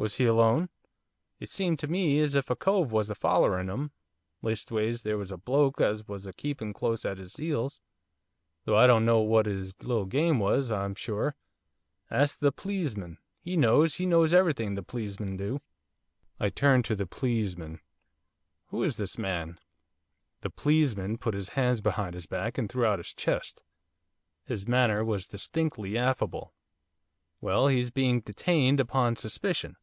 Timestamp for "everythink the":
14.32-14.84